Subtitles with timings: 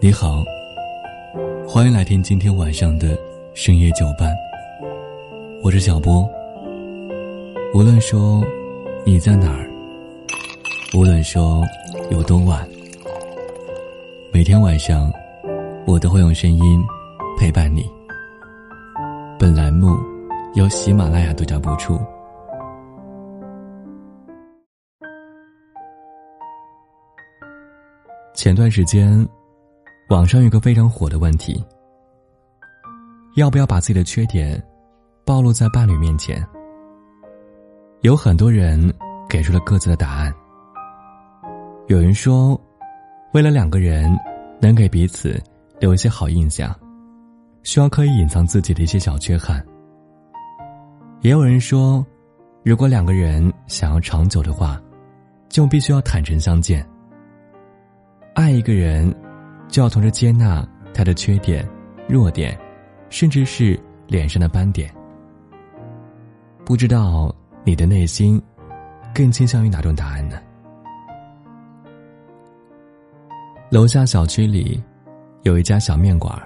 [0.00, 0.44] 你好，
[1.66, 3.18] 欢迎来听今天晚上的
[3.54, 4.32] 深夜酒伴。
[5.64, 6.24] 我是小波。
[7.74, 8.40] 无论说
[9.04, 9.68] 你在哪儿，
[10.96, 11.64] 无论说
[12.08, 12.64] 有多晚，
[14.32, 15.12] 每天晚上
[15.86, 16.84] 我都会用声音
[17.36, 17.84] 陪伴你。
[19.40, 19.96] 本栏目
[20.54, 21.98] 由喜马拉雅独家播出。
[28.36, 29.26] 前段时间，
[30.10, 31.64] 网上有个非常火的问题：
[33.34, 34.62] 要不要把自己的缺点
[35.24, 36.46] 暴露在伴侣面前？
[38.02, 38.92] 有很多人
[39.26, 40.32] 给出了各自的答案。
[41.86, 42.60] 有人说，
[43.32, 44.14] 为了两个人
[44.60, 45.42] 能给彼此
[45.80, 46.78] 留一些好印象，
[47.62, 49.64] 需要刻意隐藏自己的一些小缺憾。
[51.22, 52.04] 也有人说，
[52.62, 54.78] 如果两个人想要长久的话，
[55.48, 56.86] 就必须要坦诚相见。
[58.36, 59.10] 爱一个人，
[59.66, 61.66] 就要同时接纳他的缺点、
[62.06, 62.54] 弱点，
[63.08, 64.94] 甚至是脸上的斑点。
[66.62, 68.40] 不知道你的内心
[69.14, 70.36] 更倾向于哪种答案呢？
[73.70, 74.84] 楼下小区里
[75.42, 76.38] 有一家小面馆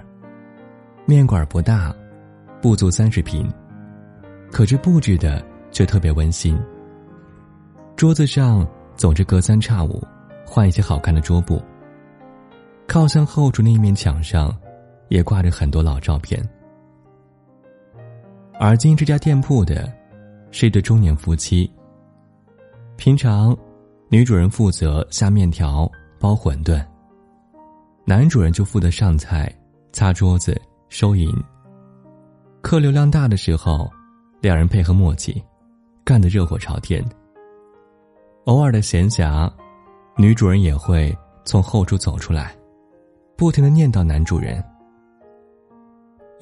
[1.05, 1.93] 面馆不大，
[2.61, 3.51] 不足三十平，
[4.49, 6.57] 可这布置的却特别温馨。
[7.97, 10.01] 桌子上总是隔三差五
[10.45, 11.61] 换一些好看的桌布。
[12.91, 14.53] 靠向后厨那一面墙上，
[15.07, 16.37] 也挂着很多老照片。
[18.59, 19.89] 而经营这家店铺的，
[20.51, 21.71] 是一对中年夫妻。
[22.97, 23.57] 平常，
[24.09, 26.85] 女主人负责下面条、包馄饨，
[28.03, 29.49] 男主人就负责上菜、
[29.93, 31.33] 擦桌子、收银。
[32.61, 33.89] 客流量大的时候，
[34.41, 35.41] 两人配合默契，
[36.03, 37.01] 干得热火朝天。
[38.47, 39.49] 偶尔的闲暇，
[40.17, 42.53] 女主人也会从后厨走出来。
[43.41, 44.63] 不停的念叨男主人，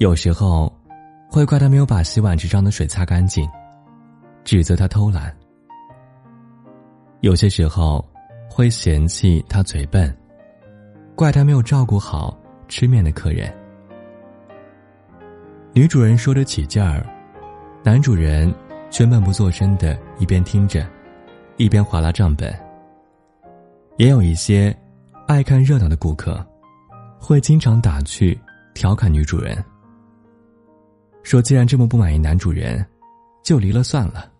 [0.00, 0.70] 有时候
[1.30, 3.48] 会怪他没有把洗碗池上的水擦干净，
[4.44, 5.32] 指责他偷懒；
[7.20, 8.06] 有些时候
[8.50, 10.14] 会嫌弃他嘴笨，
[11.14, 12.38] 怪他没有照顾好
[12.68, 13.50] 吃面的客人。
[15.72, 17.02] 女主人说得起劲儿，
[17.82, 18.54] 男主人
[18.90, 20.86] 却闷不作声的一边听着，
[21.56, 22.54] 一边划拉账本。
[23.96, 24.76] 也有一些
[25.26, 26.46] 爱看热闹的顾客。
[27.20, 28.36] 会经常打趣、
[28.74, 29.62] 调侃女主人，
[31.22, 32.84] 说：“既然这么不满意男主人，
[33.44, 34.32] 就离了算了。”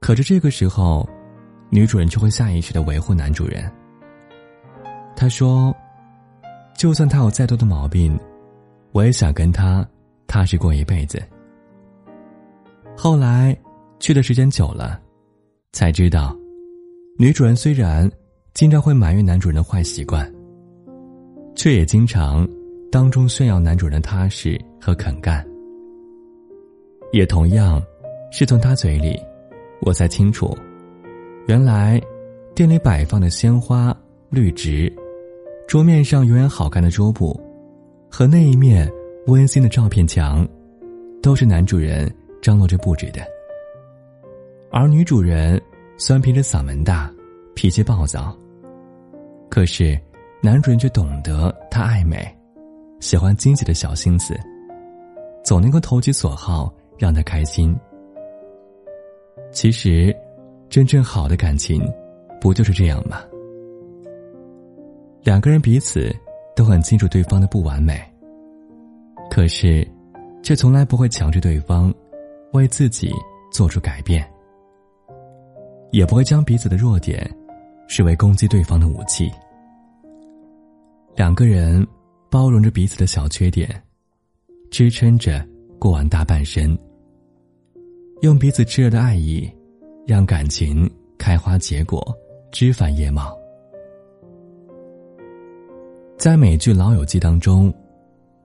[0.00, 1.08] 可是这个时候，
[1.68, 3.70] 女主人却会下意识的维护男主人。
[5.14, 5.72] 她说
[6.74, 8.18] ：“就算他有再多的毛病，
[8.92, 9.86] 我也想跟他
[10.26, 11.22] 踏实过一辈子。”
[12.96, 13.56] 后来
[14.00, 15.00] 去的时间久了，
[15.72, 16.34] 才知道，
[17.18, 18.10] 女主人虽然
[18.54, 20.33] 经常会埋怨男主人的坏习惯。
[21.54, 22.46] 却也经常
[22.90, 25.46] 当中炫耀男主人踏实和肯干，
[27.12, 27.82] 也同样
[28.30, 29.18] 是从他嘴里，
[29.80, 30.56] 我才清楚，
[31.46, 32.00] 原来
[32.54, 33.96] 店里摆放的鲜花、
[34.30, 34.92] 绿植，
[35.66, 37.40] 桌面上永远好看的桌布，
[38.10, 38.90] 和那一面
[39.26, 40.46] 温馨的照片墙，
[41.22, 42.12] 都是男主人
[42.42, 43.22] 张罗着布置的。
[44.70, 45.60] 而女主人
[45.96, 47.10] 虽然平时嗓门大，
[47.54, 48.36] 脾气暴躁，
[49.48, 49.98] 可是。
[50.44, 52.22] 男主人却懂得她爱美，
[53.00, 54.38] 喜欢惊喜的小心思，
[55.42, 57.74] 总能够投其所好，让她开心。
[59.52, 60.14] 其实，
[60.68, 61.82] 真正好的感情，
[62.42, 63.22] 不就是这样吗？
[65.22, 66.14] 两个人彼此
[66.54, 67.98] 都很清楚对方的不完美，
[69.30, 69.88] 可是，
[70.42, 71.90] 却从来不会强制对方
[72.52, 73.10] 为自己
[73.50, 74.30] 做出改变，
[75.90, 77.34] 也不会将彼此的弱点
[77.88, 79.32] 视为攻击对方的武器。
[81.16, 81.86] 两个人
[82.28, 83.70] 包容着彼此的小缺点，
[84.68, 85.46] 支撑着
[85.78, 86.76] 过完大半生。
[88.22, 89.48] 用彼此炽热的爱意，
[90.06, 92.04] 让感情开花结果，
[92.50, 93.32] 枝繁叶茂。
[96.18, 97.72] 在美剧《老友记》当中，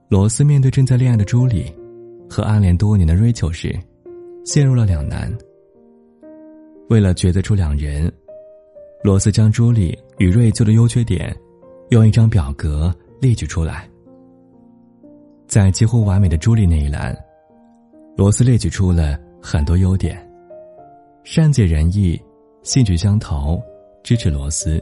[0.08, 1.64] 罗斯面对正在恋爱的朱莉
[2.28, 3.76] 和暗恋多年的瑞秋时，
[4.44, 5.36] 陷入了两难。
[6.88, 8.12] 为了抉择出两人，
[9.02, 11.36] 罗斯将朱莉与瑞秋的优缺点。
[11.90, 13.88] 用一张表格列举出来，
[15.48, 17.16] 在几乎完美的朱莉那一栏，
[18.16, 20.16] 罗斯列举出了很多优点：
[21.24, 22.20] 善解人意、
[22.62, 23.60] 兴趣相投、
[24.04, 24.80] 支持罗斯；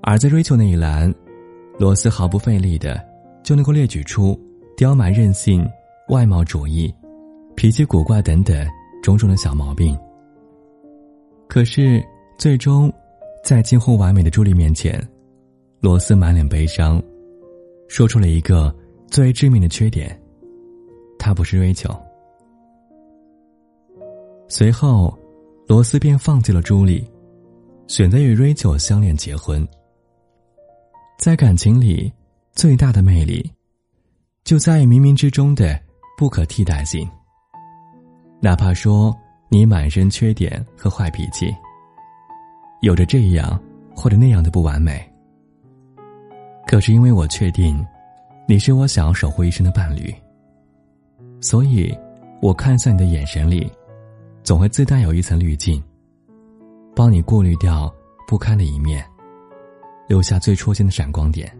[0.00, 1.14] 而在瑞秋那一栏，
[1.78, 2.98] 罗斯毫不费力的
[3.42, 4.40] 就能够列举出
[4.78, 5.68] 刁蛮任性、
[6.08, 6.90] 外貌主义、
[7.54, 8.66] 脾气古怪等等
[9.02, 9.94] 种种的小毛病。
[11.48, 12.02] 可是，
[12.38, 12.90] 最终
[13.44, 14.98] 在近乎完美的朱莉面前，
[15.80, 17.02] 罗斯满脸悲伤，
[17.88, 18.74] 说出了一个
[19.06, 20.20] 最为致命的缺点：
[21.18, 21.88] 他不是瑞秋。
[24.46, 25.18] 随后，
[25.66, 27.02] 罗斯便放弃了朱莉，
[27.86, 29.66] 选择与瑞秋相恋结婚。
[31.18, 32.12] 在感情里，
[32.52, 33.50] 最大的魅力，
[34.44, 35.80] 就在于冥冥之中的
[36.18, 37.08] 不可替代性。
[38.42, 39.16] 哪怕说
[39.48, 41.50] 你满身缺点和坏脾气，
[42.82, 43.58] 有着这样
[43.96, 45.09] 或者那样的不完美，
[46.70, 47.84] 可是因为我确定，
[48.46, 50.14] 你是我想要守护一生的伴侣，
[51.40, 51.92] 所以，
[52.40, 53.68] 我看向你的眼神里。
[54.44, 55.82] 总会自带有一层滤镜，
[56.94, 57.92] 帮你过滤掉
[58.26, 59.04] 不堪的一面，
[60.06, 61.52] 留下最初心的闪光点。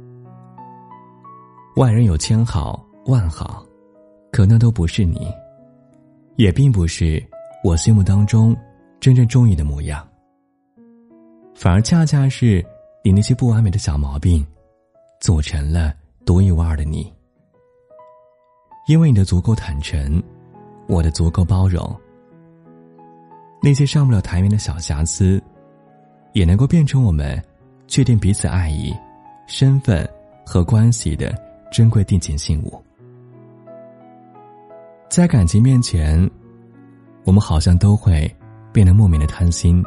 [1.75, 3.67] 万人有千好万好，
[4.31, 5.27] 可那都不是你，
[6.37, 7.21] 也并不是
[7.65, 8.57] 我心目当中
[9.01, 10.07] 真正中意的模样。
[11.53, 12.65] 反而恰恰是
[13.03, 14.47] 你那些不完美的小毛病，
[15.21, 15.95] 组成了
[16.25, 17.13] 独一无二的你。
[18.89, 20.21] 因为你的足够坦诚，
[20.89, 21.95] 我的足够包容。
[23.63, 25.41] 那些上不了台面的小瑕疵，
[26.33, 27.41] 也能够变成我们
[27.87, 28.93] 确定彼此爱意、
[29.47, 30.09] 身份
[30.45, 31.39] 和关系的
[31.71, 32.83] 珍贵定情信物。
[35.11, 36.29] 在感情面前，
[37.25, 38.35] 我们好像都会
[38.73, 39.85] 变得莫名的贪心。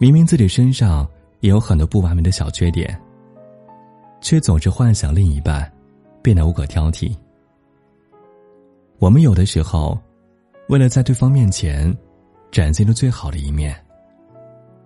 [0.00, 1.08] 明明自己身上
[1.40, 3.00] 也有很多不完美的小缺点，
[4.24, 5.70] 却总是幻想另一半
[6.22, 7.14] 变得无可挑剔。
[8.98, 9.96] 我们有的时候。
[10.68, 11.94] 为了在对方面前
[12.50, 13.78] 展现出最好的一面，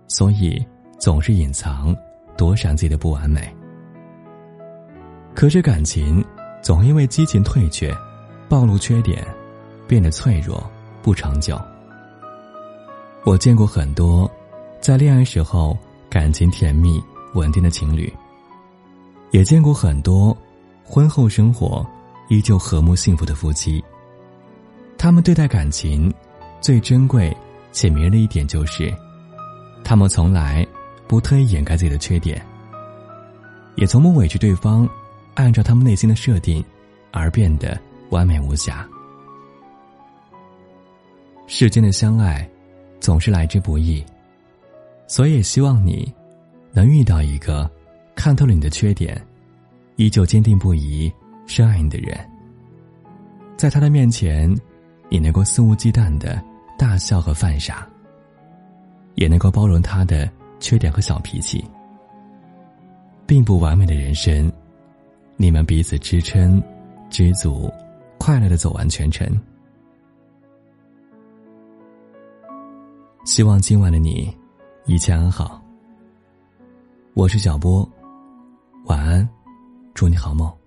[0.09, 0.61] 所以
[0.97, 1.95] 总是隐藏、
[2.35, 3.49] 躲闪自己的不完美。
[5.33, 6.21] 可是感情
[6.61, 7.95] 总因为激情退却、
[8.49, 9.25] 暴露缺点，
[9.87, 10.61] 变得脆弱、
[11.01, 11.57] 不长久。
[13.23, 14.29] 我见过很多
[14.81, 15.77] 在恋爱时候
[16.09, 17.01] 感情甜蜜、
[17.35, 18.13] 稳定的情侣，
[19.31, 20.35] 也见过很多
[20.83, 21.85] 婚后生活
[22.29, 23.83] 依旧和睦幸福的夫妻。
[24.97, 26.13] 他们对待感情，
[26.59, 27.35] 最珍贵
[27.71, 28.93] 且迷人的一点就是，
[29.83, 30.65] 他们从来
[31.07, 32.45] 不特意掩盖自己的缺点，
[33.75, 34.89] 也从不委屈对方，
[35.35, 36.63] 按照他们内心的设定
[37.11, 37.79] 而变得
[38.09, 38.87] 完美无瑕。
[41.47, 42.47] 世间的相爱，
[42.99, 44.03] 总是来之不易，
[45.07, 46.13] 所以也希望你
[46.71, 47.69] 能遇到一个
[48.19, 49.25] 看透了你的缺点，
[49.95, 51.09] 依旧坚定不移
[51.47, 52.19] 深爱你的人，
[53.55, 54.53] 在他的面前。
[55.11, 56.39] 你能够肆无忌惮的
[56.77, 57.87] 大笑和犯傻，
[59.15, 60.29] 也能够包容他的
[60.59, 61.65] 缺点和小脾气，
[63.25, 64.51] 并不完美的人生，
[65.35, 66.61] 你们彼此支撑、
[67.09, 67.73] 知足、
[68.19, 69.27] 快乐的走完全程。
[73.25, 74.31] 希望今晚的你
[74.85, 75.59] 一切安好。
[77.15, 77.89] 我是小波，
[79.99, 80.58] 祝你好梦。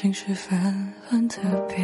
[0.00, 0.56] 情绪泛
[1.10, 1.76] 滥特别，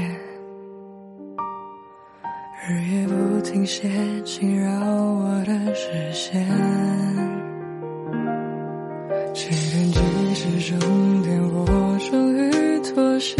[2.64, 3.90] 日夜不停歇，
[4.25, 6.47] 侵扰我的视线。
[9.35, 9.99] 起点即
[10.33, 13.35] 是终点，我终于妥协。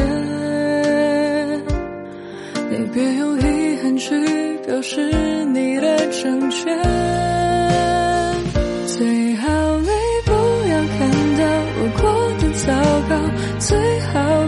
[2.69, 6.77] 你别用遗憾去表示你的成全，
[8.89, 9.89] 最好你
[10.25, 10.33] 不
[10.69, 11.45] 要看到
[11.79, 12.73] 我过得糟
[13.09, 13.15] 糕，
[13.61, 14.44] 最好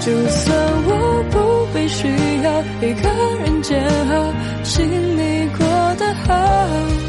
[0.00, 2.08] 就算我不被需
[2.42, 3.08] 要，一个
[3.42, 5.66] 人煎熬，请你过
[5.96, 7.07] 得好。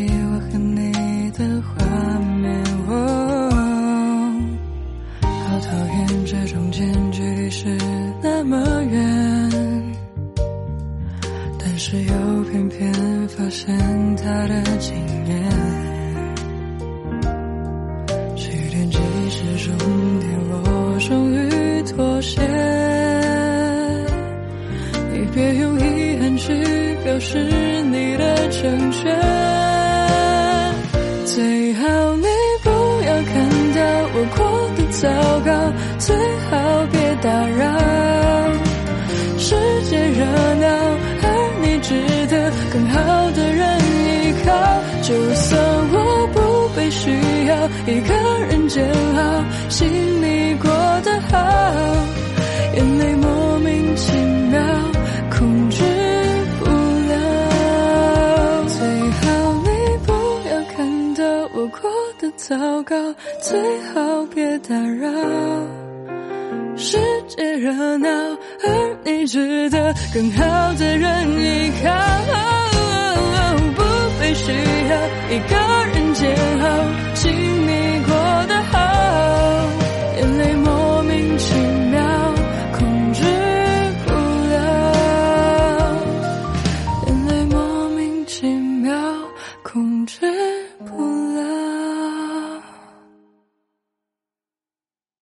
[0.00, 1.84] 我和你的画
[2.40, 2.64] 面？
[2.88, 2.92] 哦，
[5.22, 7.78] 好讨厌这中间距离是
[8.20, 8.56] 那么
[8.90, 9.94] 远，
[11.60, 12.12] 但是又
[12.50, 12.92] 偏偏
[13.28, 13.76] 发现
[14.16, 14.96] 他的惊
[15.26, 15.48] 艳，
[35.04, 35.52] 糟糕，
[35.98, 36.16] 最
[36.48, 37.62] 好别打扰。
[39.36, 39.54] 世
[39.90, 40.66] 界热闹，
[41.22, 41.26] 而
[41.60, 41.92] 你值
[42.28, 44.48] 得更好的人依靠。
[45.02, 45.60] 就算
[45.92, 46.38] 我不
[46.74, 47.10] 被需
[47.46, 47.54] 要，
[47.86, 48.14] 一个
[48.48, 48.82] 人煎
[49.14, 49.86] 熬，心
[50.22, 50.24] 里
[63.40, 65.08] 最好别打扰。
[66.76, 66.98] 世
[67.28, 72.63] 界热闹，而你值得更好的人依靠。